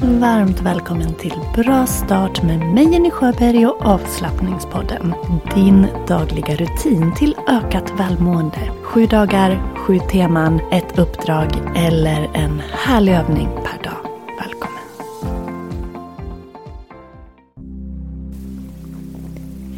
Varmt 0.00 0.60
välkommen 0.60 1.14
till 1.14 1.34
Bra 1.54 1.86
start 1.86 2.42
med 2.42 2.58
mig 2.58 2.92
Jenny 2.92 3.10
Sjöberg 3.10 3.66
och 3.66 3.86
avslappningspodden. 3.86 5.14
Din 5.54 5.86
dagliga 6.08 6.56
rutin 6.56 7.14
till 7.14 7.36
ökat 7.48 7.92
välmående. 8.00 8.70
Sju 8.82 9.06
dagar, 9.06 9.74
sju 9.76 9.98
teman, 10.12 10.60
ett 10.72 10.98
uppdrag 10.98 11.48
eller 11.76 12.30
en 12.34 12.62
härlig 12.72 13.12
övning 13.12 13.48
per 13.48 13.82
dag. 13.84 13.96
Välkommen! 14.38 14.82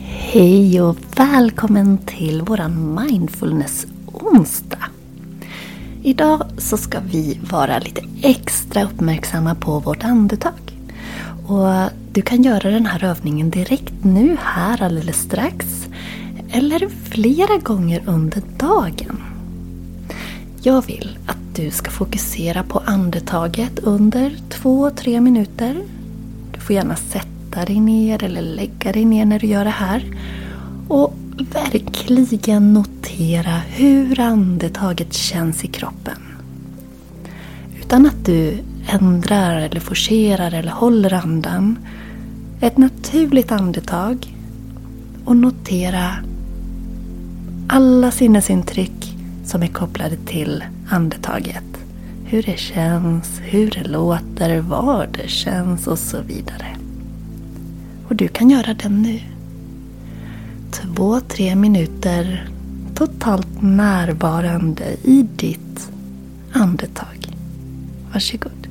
Hej 0.07 0.83
och 0.83 0.97
välkommen 1.17 1.99
till 1.99 2.43
våran 2.43 3.01
mindfulness-onsdag. 3.01 4.76
Idag 6.07 6.43
så 6.59 6.77
ska 6.77 7.01
vi 7.01 7.41
vara 7.51 7.79
lite 7.79 8.03
extra 8.23 8.85
uppmärksamma 8.85 9.55
på 9.55 9.79
vårt 9.79 10.05
andetag. 10.05 10.79
Och 11.47 11.91
du 12.13 12.23
kan 12.23 12.43
göra 12.43 12.71
den 12.71 12.87
här 12.87 13.05
övningen 13.05 13.51
direkt 13.51 14.05
nu, 14.05 14.37
här 14.41 14.83
alldeles 14.83 15.17
strax. 15.17 15.87
Eller 16.51 16.89
flera 16.89 17.57
gånger 17.57 18.03
under 18.07 18.43
dagen. 18.59 19.23
Jag 20.63 20.87
vill 20.87 21.19
att 21.27 21.57
du 21.57 21.71
ska 21.71 21.91
fokusera 21.91 22.63
på 22.63 22.79
andetaget 22.79 23.79
under 23.79 24.37
två, 24.49 24.91
tre 24.91 25.21
minuter. 25.21 25.83
Du 26.53 26.61
får 26.61 26.75
gärna 26.75 26.97
sätta 26.97 27.65
dig 27.65 27.81
ner 27.81 28.25
eller 28.25 28.43
lägga 28.43 28.93
dig 28.93 29.05
ner 29.05 29.25
när 29.25 29.39
du 29.39 29.47
gör 29.47 29.65
det 29.65 29.71
här. 29.71 30.05
Och 30.89 31.15
verkligen 31.39 32.73
notera 32.73 33.59
hur 33.69 34.21
andetaget 34.21 35.13
känns 35.13 35.65
i 35.65 35.67
kroppen. 35.67 36.19
Utan 37.81 38.07
att 38.07 38.25
du 38.25 38.59
ändrar 38.87 39.61
eller 39.61 39.81
forcerar 39.81 40.55
eller 40.55 40.73
håller 40.73 41.15
andan. 41.15 41.79
Ett 42.61 42.77
naturligt 42.77 43.53
andetag 43.53 44.37
och 45.25 45.37
notera 45.37 46.11
alla 47.69 48.11
sinnesintryck 48.11 49.17
som 49.45 49.63
är 49.63 49.67
kopplade 49.67 50.17
till 50.17 50.65
andetaget. 50.89 51.65
Hur 52.25 52.43
det 52.43 52.59
känns, 52.59 53.41
hur 53.43 53.71
det 53.71 53.89
låter, 53.89 54.61
var 54.61 55.09
det 55.13 55.29
känns 55.29 55.87
och 55.87 55.99
så 55.99 56.21
vidare. 56.21 56.77
Och 58.09 58.17
du 58.17 58.29
kan 58.29 58.51
göra 58.51 58.75
det 58.75 58.89
nu 58.89 59.21
två, 60.77 61.21
tre 61.21 61.55
minuter 61.57 62.49
totalt 62.95 63.63
närvarande 63.63 64.85
i 65.03 65.27
ditt 65.37 65.91
andetag. 66.53 67.37
Varsågod. 68.13 68.66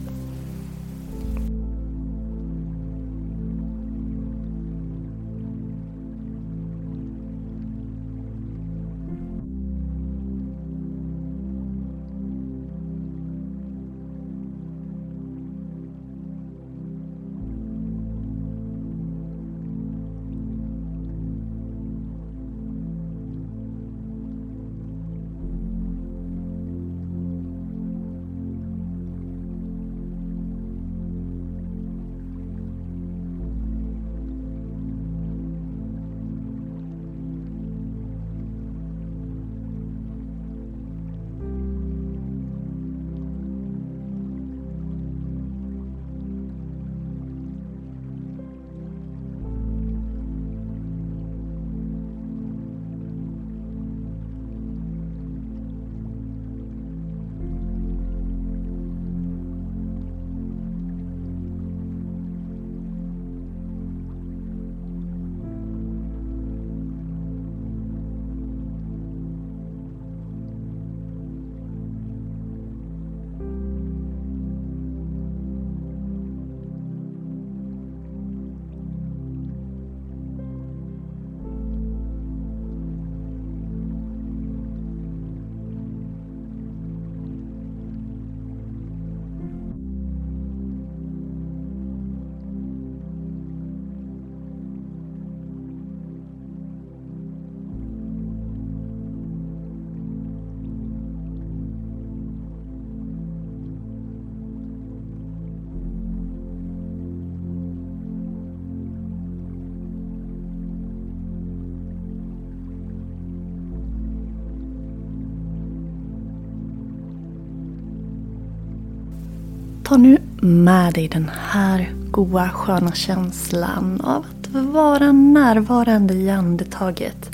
Ta 119.85 119.97
nu 119.97 120.17
med 120.41 120.93
dig 120.93 121.08
den 121.08 121.29
här 121.29 121.93
goa 122.11 122.49
sköna 122.49 122.91
känslan 122.91 124.02
av 124.02 124.26
att 124.26 124.47
vara 124.47 125.11
närvarande 125.11 126.14
i 126.14 126.29
andetaget. 126.29 127.32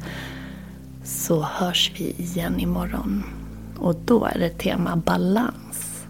Så 1.03 1.42
hörs 1.42 1.92
vi 1.95 2.15
igen 2.18 2.59
imorgon. 2.59 3.24
Och 3.77 3.95
då 3.95 4.25
är 4.25 4.39
det 4.39 4.50
tema 4.50 4.95
balans. 4.95 6.06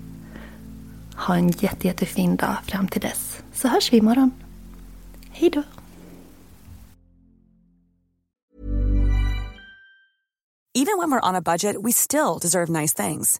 Ha 1.15 1.35
en 1.35 1.49
jätte, 1.49 1.87
jättefin 1.87 2.35
dag 2.35 2.55
fram 2.67 2.87
till 2.87 3.01
dess. 3.01 3.43
Så 3.53 3.67
hörs 3.67 3.93
vi 3.93 3.97
imorgon. 3.97 4.31
Hej 5.31 5.49
då! 5.49 5.63
Even 10.73 10.97
when 10.97 11.11
we're 11.11 11.29
on 11.29 11.35
a 11.35 11.41
budget 11.41 11.75
we 11.83 11.91
still 11.91 12.39
deserve 12.41 12.81
nice 12.81 13.03
things. 13.03 13.39